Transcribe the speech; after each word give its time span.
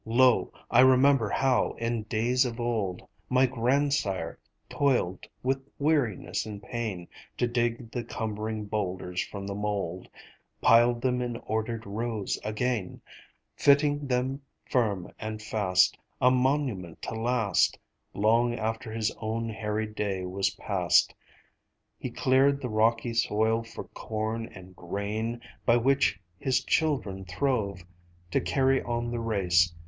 Lo, 0.03 0.51
I 0.71 0.79
remember 0.79 1.29
how 1.29 1.73
in 1.77 2.01
days 2.05 2.43
of 2.43 2.59
old 2.59 3.07
My 3.29 3.45
grandsire 3.45 4.39
toiled 4.67 5.27
with 5.43 5.61
weariness 5.77 6.43
and 6.43 6.59
pain 6.63 7.07
To 7.37 7.45
dig 7.47 7.91
the 7.91 8.03
cumbering 8.03 8.65
boulders 8.65 9.23
from 9.23 9.45
the 9.45 9.53
mould; 9.53 10.09
Piled 10.59 11.03
them 11.03 11.21
in 11.21 11.37
ordered 11.45 11.85
rows 11.85 12.39
again, 12.43 12.99
Fitting 13.55 14.07
them 14.07 14.41
firm 14.71 15.11
and 15.19 15.39
fast, 15.39 15.95
A 16.19 16.31
monument 16.31 16.99
to 17.03 17.13
last 17.13 17.77
Long 18.15 18.55
after 18.55 18.91
his 18.91 19.15
own 19.19 19.49
harried 19.49 19.93
day 19.93 20.25
was 20.25 20.49
past. 20.55 21.13
He 21.99 22.09
cleared 22.09 22.59
the 22.59 22.69
rocky 22.69 23.13
soil 23.13 23.63
for 23.63 23.83
corn 23.89 24.47
and 24.51 24.75
grain 24.75 25.41
By 25.63 25.77
which 25.77 26.19
his 26.39 26.63
children 26.63 27.23
throve 27.23 27.83
To 28.31 28.41
carry 28.41 28.81
on 28.81 29.11
the 29.11 29.19
race. 29.19 29.75